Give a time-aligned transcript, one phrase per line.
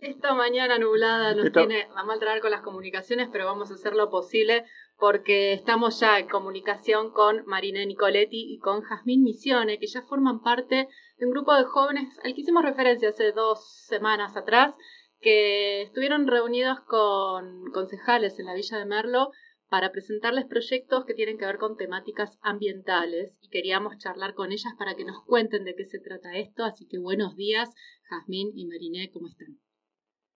[0.00, 3.94] Esta mañana nublada nos tiene a mal traer con las comunicaciones, pero vamos a hacer
[3.94, 4.64] lo posible
[4.96, 10.40] porque estamos ya en comunicación con Marina Nicoletti y con Jazmín Misiones, que ya forman
[10.40, 14.74] parte de un grupo de jóvenes al que hicimos referencia hace dos semanas atrás,
[15.20, 19.32] que estuvieron reunidos con concejales en la Villa de Merlo
[19.68, 24.72] para presentarles proyectos que tienen que ver con temáticas ambientales y queríamos charlar con ellas
[24.78, 26.64] para que nos cuenten de qué se trata esto.
[26.64, 27.68] Así que buenos días,
[28.08, 29.58] Jazmín y Mariné, ¿cómo están?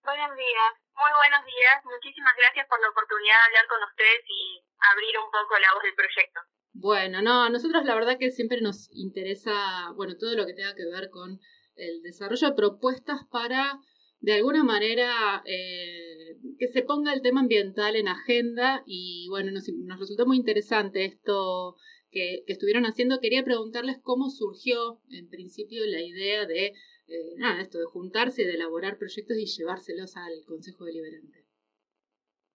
[0.05, 1.81] Buenos días, muy buenos días.
[1.83, 5.81] Muchísimas gracias por la oportunidad de hablar con ustedes y abrir un poco la voz
[5.81, 6.39] del proyecto.
[6.77, 10.75] Bueno, no, a nosotros la verdad que siempre nos interesa, bueno, todo lo que tenga
[10.75, 11.39] que ver con
[11.73, 13.79] el desarrollo de propuestas para
[14.19, 19.65] de alguna manera eh, que se ponga el tema ambiental en agenda y bueno, nos,
[19.97, 21.77] resultó muy interesante esto
[22.11, 23.19] que, que, estuvieron haciendo.
[23.19, 26.73] Quería preguntarles cómo surgió en principio la idea de,
[27.07, 31.45] eh, nada, esto de juntarse, de elaborar proyectos y llevárselos al Consejo Deliberante.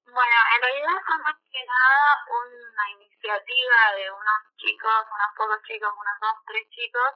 [0.05, 5.91] Bueno, en realidad fue más que nada una iniciativa de unos chicos, unos pocos chicos,
[5.95, 7.11] unos dos, tres chicos,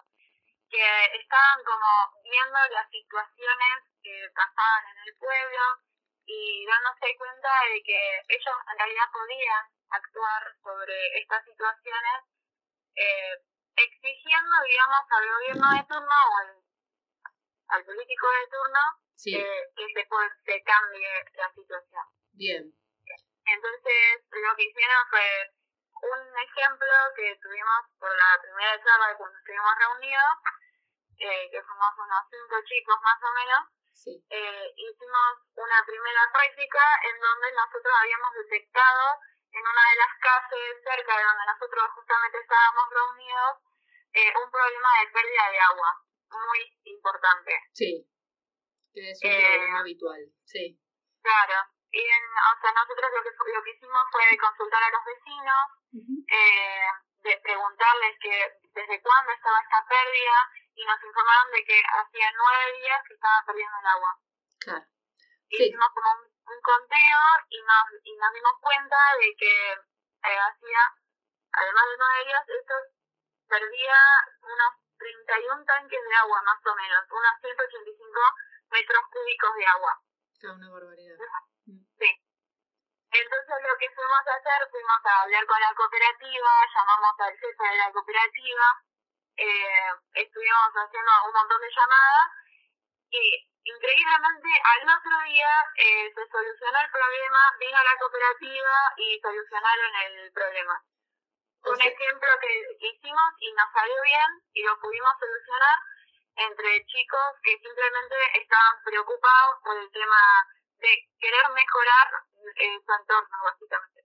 [0.70, 0.86] que
[1.18, 1.90] estaban como
[2.22, 5.64] viendo las situaciones que pasaban en el pueblo
[6.26, 12.18] y dándose cuenta de que ellos en realidad podían actuar sobre estas situaciones
[12.94, 13.34] eh,
[13.76, 16.63] exigiendo, digamos, al gobierno de turno o al,
[17.84, 18.82] político de turno
[19.26, 20.08] eh, que se,
[20.44, 22.04] se cambie la situación.
[22.32, 22.72] Bien.
[23.46, 25.52] Entonces, lo que hicieron fue
[26.02, 30.32] un ejemplo que tuvimos por la primera charla cuando estuvimos reunidos,
[31.18, 33.62] eh, que fuimos unos cinco chicos más o menos,
[34.28, 39.04] eh, hicimos una primera práctica en donde nosotros habíamos detectado
[39.52, 43.52] en una de las calles cerca de donde nosotros justamente estábamos reunidos
[44.12, 46.03] eh, un problema de pérdida de agua
[46.34, 47.52] muy importante.
[47.72, 48.06] Sí,
[48.92, 50.78] que es un problema habitual, sí.
[51.22, 51.54] Claro,
[51.90, 55.62] y o sea, nosotros lo que, lo que hicimos fue consultar a los vecinos,
[56.26, 56.90] eh,
[57.22, 58.34] de preguntarles que
[58.74, 60.38] desde cuándo estaba esta pérdida
[60.74, 64.18] y nos informaron de que hacía nueve días que estaba perdiendo el agua.
[64.60, 64.84] Claro.
[65.48, 70.82] Hicimos como un, conteo y nos, y nos dimos cuenta de que eh, hacía,
[71.52, 72.74] además de nueve días, esto
[73.46, 73.98] perdía
[74.42, 78.20] unos 31 tanques de agua más o menos, unos 185
[78.70, 79.92] metros cúbicos de agua.
[80.44, 81.16] una barbaridad.
[81.98, 82.10] Sí.
[83.12, 87.64] Entonces lo que fuimos a hacer, fuimos a hablar con la cooperativa, llamamos al jefe
[87.70, 88.66] de la cooperativa,
[89.36, 92.28] eh, estuvimos haciendo un montón de llamadas
[93.10, 93.22] y
[93.64, 100.32] increíblemente al otro día eh, se solucionó el problema, vino la cooperativa y solucionaron el
[100.32, 100.82] problema.
[101.64, 105.78] Un ejemplo que hicimos y nos salió bien y lo pudimos solucionar
[106.36, 110.20] entre chicos que simplemente estaban preocupados por el tema
[110.78, 112.08] de querer mejorar
[112.60, 114.04] eh, su entorno, básicamente.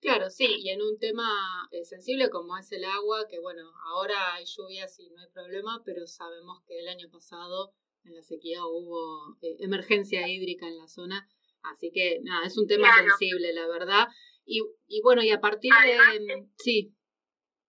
[0.00, 4.34] Claro, sí, y en un tema eh, sensible como es el agua, que bueno, ahora
[4.34, 7.72] hay lluvias y no hay problema, pero sabemos que el año pasado
[8.04, 11.28] en la sequía hubo eh, emergencia hídrica en la zona,
[11.62, 14.08] así que nada, es un tema sensible, la verdad.
[14.44, 16.46] Y, y bueno, y a partir de...
[16.58, 16.94] sí,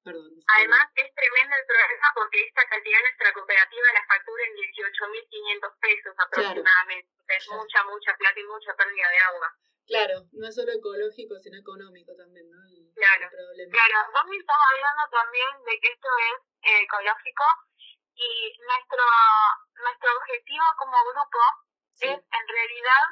[0.03, 0.31] perdón.
[0.57, 5.79] Además, es tremendo el problema porque esta cantidad de nuestra cooperativa la factura en 18.500
[5.79, 7.09] pesos aproximadamente.
[7.29, 9.47] Es mucha, mucha plata y mucha pérdida de agua.
[9.87, 12.57] Claro, no es solo ecológico, sino económico también, ¿no?
[12.95, 13.97] claro, claro.
[14.13, 16.37] Vos me estás hablando también de que esto es
[16.71, 17.43] eh, ecológico
[18.15, 18.29] y
[18.63, 19.03] nuestro,
[19.75, 21.41] nuestro objetivo como grupo
[21.99, 23.05] es en realidad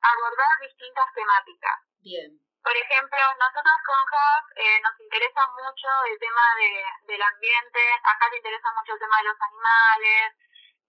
[0.00, 1.76] abordar distintas temáticas.
[2.00, 2.40] Bien.
[2.64, 8.30] Por ejemplo, nosotros con JAS eh, nos interesa mucho el tema de, del ambiente, acá
[8.30, 10.32] te interesa mucho el tema de los animales,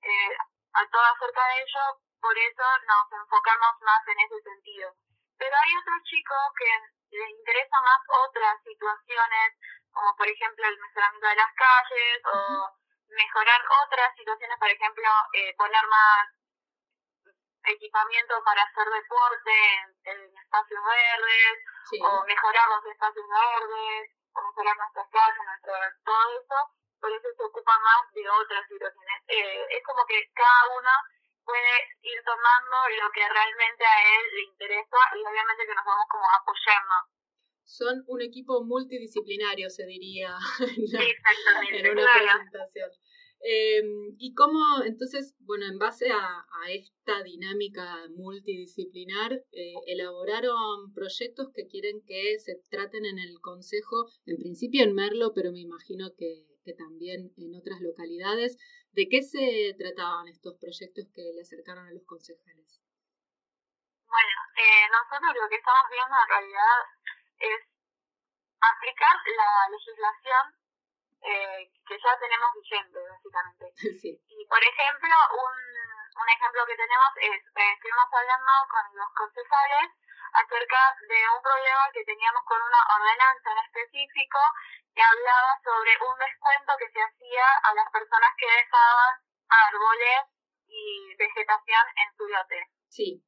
[0.02, 0.38] eh,
[0.72, 4.96] a todo acerca de ello, por eso nos enfocamos más en ese sentido.
[5.38, 6.72] Pero hay otros chicos que
[7.12, 9.60] les interesan más otras situaciones,
[9.92, 12.72] como por ejemplo el mejoramiento de las calles o
[13.10, 16.35] mejorar otras situaciones, por ejemplo, eh, poner más
[17.68, 19.54] equipamiento para hacer deporte
[20.06, 21.56] en, espacios verdes,
[22.02, 25.74] o mejorar los espacios verdes, o mejorar nuestras calles, nuestro,
[26.04, 26.58] todo eso,
[27.00, 29.18] por eso se ocupa más de otras situaciones.
[29.28, 30.92] Eh, es como que cada uno
[31.46, 36.06] puede ir tomando lo que realmente a él le interesa y obviamente que nos vamos
[36.10, 36.96] como apoyando.
[37.64, 42.90] Son un equipo multidisciplinario, se diría, en, una presentación.
[43.48, 51.68] Em, y cómo, entonces, bueno, en base a, esta dinámica multidisciplinar, eh, elaboraron proyectos que
[51.68, 56.48] quieren que se traten en el Consejo, en principio en Merlo, pero me imagino que,
[56.64, 58.58] que también en otras localidades.
[58.94, 62.82] ¿De qué se trataban estos proyectos que le acercaron a los concejales?
[64.58, 66.78] eh, nosotros lo que estamos viendo en realidad
[67.38, 67.62] es
[68.58, 70.65] aplicar la legislación
[71.26, 73.66] eh, que ya tenemos vigente, básicamente.
[74.36, 75.56] Y, por ejemplo, un,
[76.22, 79.90] un ejemplo que tenemos es, eh, estuvimos hablando con los concejales
[80.34, 84.40] acerca de un problema que teníamos con una ordenanza en específico
[84.94, 89.14] que hablaba sobre un descuento que se hacía a las personas que dejaban
[89.50, 90.22] árboles
[90.68, 92.70] y vegetación en su lote.
[92.90, 93.24] Sí.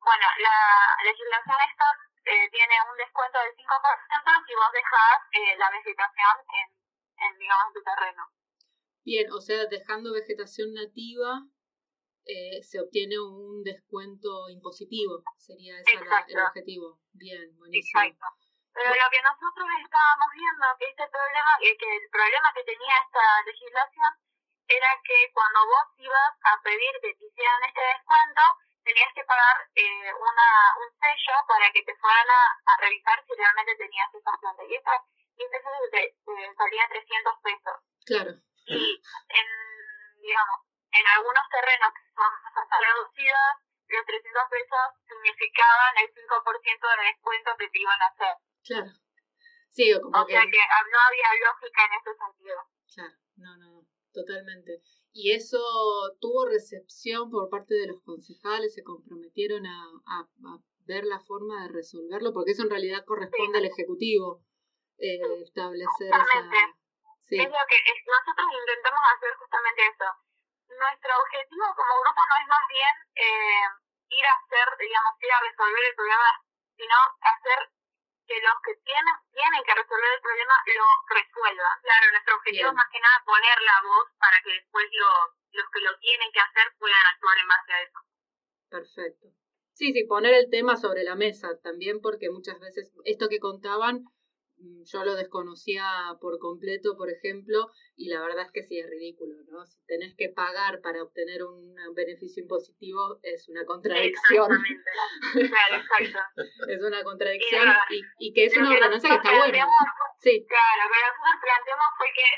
[0.00, 0.58] Bueno, la
[1.04, 6.66] legislación esta eh, tiene un descuento del 5% si vos dejás eh, la vegetación en,
[7.24, 8.22] en, digamos, tu terreno.
[9.04, 11.44] Bien, o sea, dejando vegetación nativa
[12.24, 16.98] eh, se obtiene un descuento impositivo, sería ese el objetivo.
[17.12, 18.00] Bien, buenísimo.
[18.00, 18.26] Exacto.
[18.72, 23.24] Pero lo que nosotros estábamos viendo, que este problema, que el problema que tenía esta
[23.46, 24.10] legislación
[24.66, 28.42] era que cuando vos ibas a pedir que te hicieran este descuento,
[28.84, 33.76] tenías que pagar eh, una, un sello para que te fueran a, revisar si realmente
[33.76, 34.62] tenías esa planta.
[34.68, 34.92] Y, esa,
[35.36, 36.02] y ese sello te,
[36.56, 37.76] salía 300 pesos.
[38.04, 38.30] Claro.
[38.66, 39.48] Y en,
[40.20, 40.58] digamos,
[40.92, 43.52] en algunos terrenos que son más reducidos,
[43.88, 48.36] los 300 pesos significaban el 5% de descuento que te iban a hacer.
[48.64, 48.90] Claro.
[49.70, 52.58] Sí, o como o sea que no había lógica en ese sentido.
[52.94, 53.73] Claro, no, no,
[54.14, 54.80] totalmente.
[55.12, 55.60] ¿Y eso
[56.20, 58.74] tuvo recepción por parte de los concejales?
[58.74, 60.28] ¿Se comprometieron a, a,
[60.86, 62.32] ver la forma de resolverlo?
[62.32, 64.42] Porque eso en realidad corresponde al Ejecutivo
[64.98, 66.50] eh, establecer esa...
[67.24, 67.40] Sí.
[67.40, 70.24] Es lo que nosotros intentamos hacer justamente eso
[70.78, 73.66] nuestro objetivo como grupo no es más bien eh,
[74.10, 76.30] ir a hacer, digamos, ir a resolver el problema,
[76.76, 77.58] sino hacer
[78.26, 81.76] que los que tienen, tienen que resolver el problema lo resuelvan.
[81.82, 85.20] Claro, nuestro objetivo es más que nada poner la voz para que después los,
[85.52, 87.98] los que lo tienen que hacer puedan actuar en base a eso.
[88.68, 89.26] Perfecto.
[89.74, 94.04] Sí, sí, poner el tema sobre la mesa también, porque muchas veces esto que contaban
[94.84, 95.84] yo lo desconocía
[96.20, 99.64] por completo, por ejemplo, y la verdad es que sí es ridículo, ¿no?
[99.66, 104.48] Si tenés que pagar para obtener un beneficio impositivo es una contradicción.
[105.32, 106.20] Claro, exacto.
[106.68, 109.66] es una contradicción y, y, que es una ordenanza que, está buena.
[110.18, 110.46] Sí.
[110.48, 112.28] Claro, lo que nosotros planteamos fue que,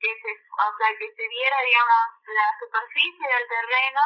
[0.00, 4.04] que, se, o sea, que se viera, digamos, la superficie del terreno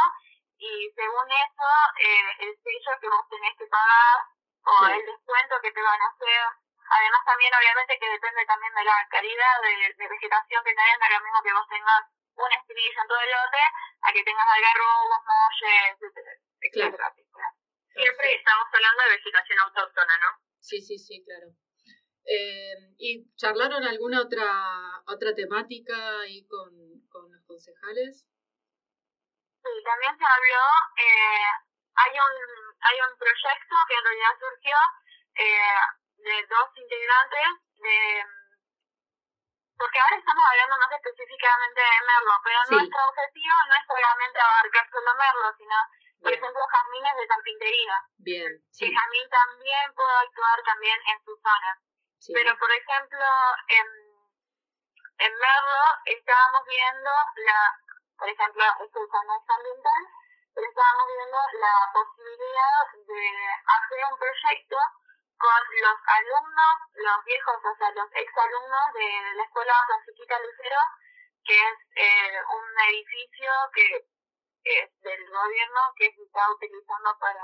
[0.58, 4.16] y según eso, eh, el sello que vos tenés que pagar
[4.62, 6.61] o el descuento que te van a hacer
[6.92, 11.12] Además también obviamente que depende también de la calidad de, vegetación que tengas, no es
[11.12, 12.02] lo mismo que vos tengas
[12.36, 13.64] un estribillo en todo el lote
[14.02, 15.96] a que tengas algarrobos, molles,
[16.60, 17.14] etcétera,
[17.92, 20.28] Siempre estamos hablando de vegetación autóctona, ¿no?
[20.60, 21.48] Sí, sí, sí, claro.
[22.24, 26.70] Eh, ¿Y charlaron alguna otra otra temática ahí con,
[27.10, 28.24] con los concejales?
[29.62, 30.64] Sí, también se habló,
[30.96, 31.48] eh,
[31.94, 32.34] hay un
[32.80, 34.76] hay un proyecto que en realidad surgió
[35.34, 37.48] eh, de dos integrantes
[37.82, 38.24] de
[39.82, 44.86] porque ahora estamos hablando más específicamente de Merlo, pero nuestro objetivo no es solamente abarcar
[44.86, 45.76] solo Merlo, sino,
[46.22, 47.96] por ejemplo, jazmines de carpintería.
[48.19, 48.52] Bien.
[48.78, 51.70] Que jazmín también puede actuar también en su zona.
[52.30, 53.26] Pero, por ejemplo,
[53.74, 53.86] en,
[55.19, 57.10] en Merlo estábamos viendo
[57.42, 57.58] la,
[58.22, 60.02] por ejemplo, esto no es ambiental,
[60.54, 63.22] pero estábamos viendo la posibilidad de
[63.66, 64.79] hacer un proyecto
[65.43, 70.81] con los alumnos, los viejos, o sea, los exalumnos de la Escuela Francisquita Lucero,
[71.43, 74.06] que es eh, un edificio que
[74.63, 77.43] es del gobierno que se está utilizando para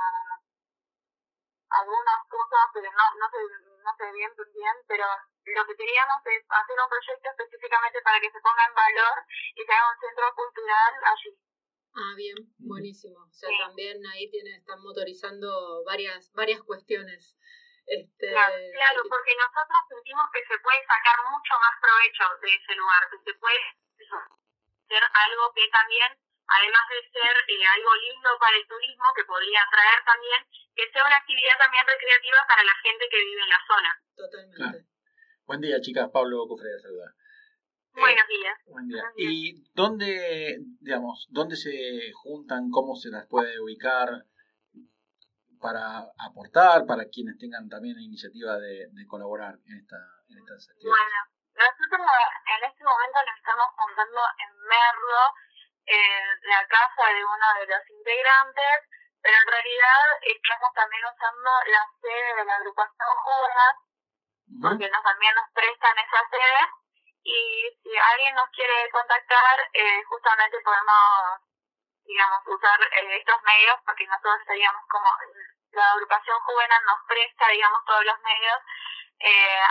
[1.71, 3.39] algunas cosas, pero no, no, sé,
[3.83, 5.05] no sé bien, bien, pero
[5.45, 9.17] lo que queríamos es hacer un proyecto específicamente para que se ponga en valor
[9.59, 11.35] y se haga un centro cultural allí.
[11.99, 13.27] Ah, bien, buenísimo.
[13.27, 17.37] O sea, también ahí tiene, están motorizando varias, varias cuestiones.
[17.89, 23.01] Este, claro, porque nosotros sentimos que se puede sacar mucho más provecho de ese lugar,
[23.09, 23.57] que se puede
[23.97, 26.13] ser algo que también,
[26.45, 30.41] además de ser eh, algo lindo para el turismo, que podría atraer también,
[30.77, 33.91] que sea una actividad también recreativa para la gente que vive en la zona.
[34.13, 34.85] Totalmente.
[35.49, 36.13] Buen día, chicas.
[36.13, 37.13] Pablo Cufre de Saludar.
[37.97, 38.57] Buenos días.
[38.67, 39.05] Buen día.
[39.17, 44.28] ¿Y dónde, digamos, dónde se juntan, cómo se las puede ubicar?
[45.61, 49.99] Para aportar, para quienes tengan también la iniciativa de, de colaborar en esta
[50.29, 50.99] en estas actividades?
[50.99, 51.19] Bueno,
[51.59, 55.23] nosotros en este momento nos estamos juntando en Merlo,
[55.87, 58.77] en la casa de uno de los integrantes,
[59.23, 63.75] pero en realidad estamos también usando la sede de la agrupación Judas,
[64.63, 66.63] porque nos, también nos prestan esa sede,
[67.25, 67.41] y
[67.83, 71.43] si alguien nos quiere contactar, eh, justamente podemos
[72.09, 75.09] digamos, usar eh, estos medios porque nosotros estaríamos como,
[75.73, 78.59] la agrupación juvenil nos presta, digamos, todos los medios
[79.21, 79.69] eh,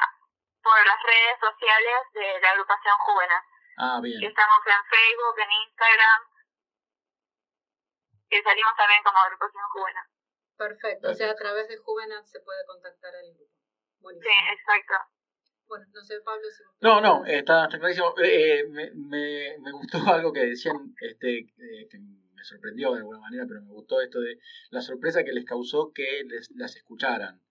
[0.62, 3.44] por las redes sociales de la agrupación juvenil.
[3.78, 4.22] Ah, bien.
[4.22, 6.22] Estamos en Facebook, en Instagram,
[8.30, 10.08] que salimos también como agrupación juvenil.
[10.58, 13.54] Perfecto, o sea, a través de Juvenal se puede contactar al grupo.
[14.10, 14.96] Sí, exacto.
[15.68, 16.64] Bueno, no sé, Pablo, si...
[16.82, 18.14] No, no, está, está clarísimo.
[18.18, 22.00] Eh, eh, me, me, me, gustó algo que decían, este, eh, que
[22.38, 24.40] me sorprendió de alguna manera, pero me gustó esto de
[24.70, 27.42] la sorpresa que les causó que les, las escucharan.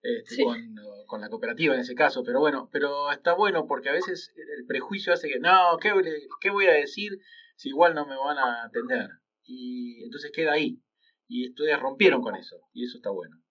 [0.00, 0.76] Este, con,
[1.08, 4.64] con, la cooperativa en ese caso, pero bueno, pero está bueno porque a veces el
[4.64, 5.92] prejuicio hace que, no, ¿qué,
[6.40, 7.18] qué voy a decir
[7.56, 9.10] si igual no me van a atender?
[9.42, 10.80] Y entonces queda ahí.
[11.26, 13.42] Y ustedes rompieron con eso, y eso está bueno.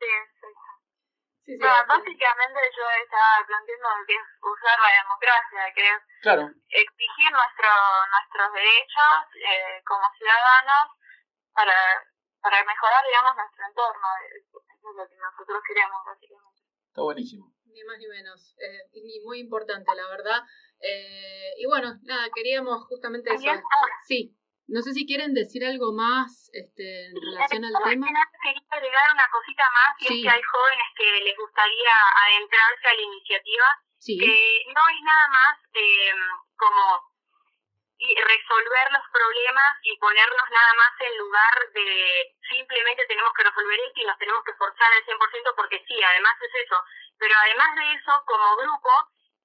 [0.00, 0.06] Sí,
[1.46, 1.62] sí, sí.
[1.62, 6.00] básicamente yo estaba planteando que es usar la democracia, que es
[6.68, 7.70] exigir nuestro,
[8.10, 10.98] nuestros derechos eh, como ciudadanos
[11.54, 11.78] para,
[12.42, 14.06] para mejorar, digamos, nuestro entorno.
[14.26, 16.62] Eso es lo que nosotros queremos, básicamente.
[16.90, 17.54] Está buenísimo.
[17.66, 18.56] Ni más ni menos.
[18.58, 20.42] Eh, y muy importante, la verdad.
[20.80, 23.50] Eh, y bueno, nada, queríamos justamente eso.
[24.06, 24.34] Sí.
[24.68, 28.06] No sé si quieren decir algo más este, en relación al tema.
[28.42, 31.94] Quería agregar una cosita más, y es que hay jóvenes que les gustaría
[32.26, 33.68] adentrarse a la iniciativa,
[34.06, 36.12] que no es nada más eh,
[36.58, 37.16] como
[37.98, 44.00] resolver los problemas y ponernos nada más en lugar de simplemente tenemos que resolver esto
[44.00, 46.82] y nos tenemos que forzar al 100% porque sí, además es eso.
[47.18, 48.90] Pero además de eso, como grupo,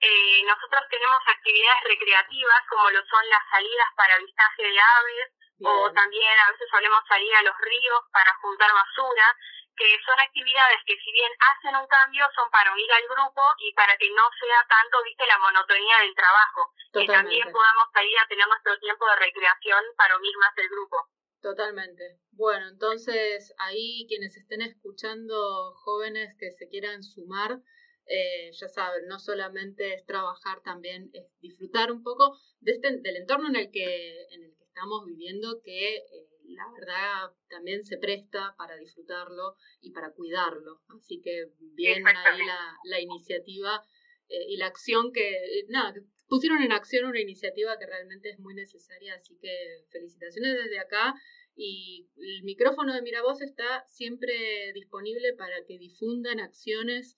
[0.01, 5.29] eh, nosotros tenemos actividades recreativas como lo son las salidas para avistaje de aves
[5.63, 9.37] o también a veces solemos salir a los ríos para juntar basura,
[9.77, 13.73] que son actividades que si bien hacen un cambio son para unir al grupo y
[13.73, 18.27] para que no sea tanto, viste, la monotonía del trabajo, que también podamos salir a
[18.27, 20.97] tener nuestro tiempo de recreación para unir más el grupo.
[21.41, 22.17] Totalmente.
[22.31, 27.57] Bueno, entonces ahí quienes estén escuchando jóvenes que se quieran sumar,
[28.05, 33.15] eh, ya saben, no solamente es trabajar, también es disfrutar un poco de este, del
[33.17, 37.97] entorno en el que, en el que estamos viviendo, que eh, la verdad también se
[37.97, 40.81] presta para disfrutarlo y para cuidarlo.
[40.97, 43.81] Así que bien ahí la, la iniciativa
[44.27, 45.93] eh, y la acción que, nada,
[46.27, 51.13] pusieron en acción una iniciativa que realmente es muy necesaria, así que felicitaciones desde acá.
[51.55, 57.17] Y el micrófono de Miravoz está siempre disponible para que difundan acciones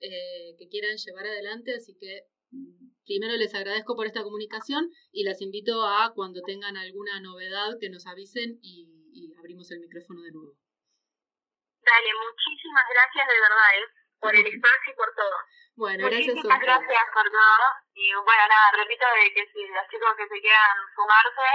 [0.00, 5.24] eh, que quieran llevar adelante, así que mm, primero les agradezco por esta comunicación y
[5.24, 8.92] las invito a cuando tengan alguna novedad que nos avisen y,
[9.38, 10.56] abrimos el micrófono de nuevo.
[11.84, 13.92] Dale, muchísimas gracias de verdad ¿eh?
[14.18, 15.36] por el espacio y por todo.
[15.76, 17.83] Bueno, Muchísimas gracias por todo.
[17.94, 21.48] Y bueno, nada, repito de que si los chicos que se quieran sumarse,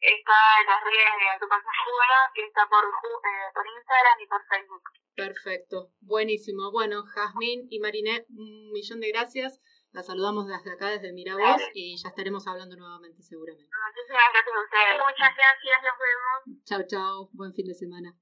[0.00, 4.40] está en las redes de Agrupación Juvenil, que está por, eh, por Instagram y por
[4.48, 4.84] Facebook.
[5.14, 6.72] Perfecto, buenísimo.
[6.72, 9.60] Bueno, Jazmín y Mariné, un millón de gracias.
[9.92, 13.68] La saludamos desde acá, desde Miravoz, y ya estaremos hablando nuevamente seguramente.
[13.68, 14.98] Muchísimas gracias a ustedes.
[14.98, 16.64] Muchas gracias, nos vemos.
[16.64, 17.28] Chao, chao.
[17.34, 18.16] Buen fin de semana.